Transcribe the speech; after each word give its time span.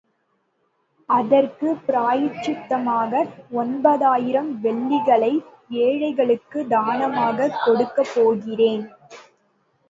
அதற்குப் 1.09 1.81
பிராயச்சித்தமாக 1.87 3.21
ஒன்பதாயிரம் 3.51 4.59
வெள்ளிகளை 4.61 5.31
ஏழைகளுக்குத் 5.81 6.69
தானமாகக் 6.69 7.61
கொடுக்கப் 7.65 8.11
போகிறேன். 8.15 8.83